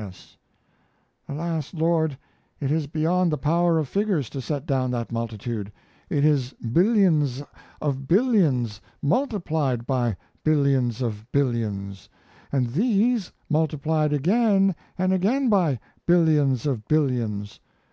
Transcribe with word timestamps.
S. 0.00 0.36
Alas, 1.28 1.74
Lord, 1.74 2.16
it 2.60 2.70
is 2.70 2.86
beyond 2.86 3.32
the 3.32 3.36
power 3.36 3.78
of 3.80 3.88
figures 3.88 4.30
to 4.30 4.40
set 4.40 4.64
down 4.64 4.92
that 4.92 5.10
multitude. 5.10 5.72
It 6.08 6.24
is 6.24 6.52
billions 6.52 7.42
of 7.82 8.06
billions 8.06 8.80
multiplied 9.02 9.88
by 9.88 10.16
billions 10.44 11.02
of 11.02 11.26
billions, 11.32 12.08
and 12.52 12.68
these 12.74 13.32
multiplied 13.50 14.12
again 14.12 14.76
and 14.96 15.12
again 15.12 15.48
by 15.48 15.80
billions 16.06 16.64
of 16.64 16.86
billions. 16.86 17.58